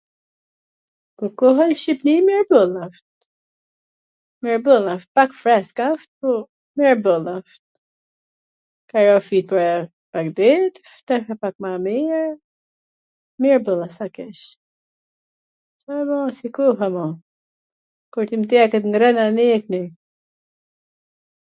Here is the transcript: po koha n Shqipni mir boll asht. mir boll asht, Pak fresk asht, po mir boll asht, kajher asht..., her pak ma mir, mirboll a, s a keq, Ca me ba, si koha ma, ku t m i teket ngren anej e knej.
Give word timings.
po 1.17 1.25
koha 1.39 1.63
n 1.71 1.75
Shqipni 1.81 2.13
mir 2.27 2.43
boll 2.51 2.75
asht. 2.85 3.03
mir 4.45 4.59
boll 4.67 4.85
asht, 4.93 5.07
Pak 5.19 5.31
fresk 5.41 5.77
asht, 5.91 6.09
po 6.21 6.31
mir 6.81 6.95
boll 7.07 7.25
asht, 7.37 7.61
kajher 8.93 9.17
asht..., 9.19 11.13
her 11.29 11.35
pak 11.43 11.53
ma 11.65 11.71
mir, 11.85 12.25
mirboll 13.45 13.81
a, 13.85 13.87
s 13.97 14.03
a 14.05 14.09
keq, 14.17 14.39
Ca 15.83 15.91
me 15.99 16.03
ba, 16.11 16.17
si 16.39 16.47
koha 16.59 16.87
ma, 16.97 17.05
ku 18.17 18.29
t 18.33 18.41
m 18.41 18.49
i 18.49 18.51
teket 18.55 18.83
ngren 18.93 19.17
anej 19.29 19.51
e 19.57 19.61
knej. 19.65 19.87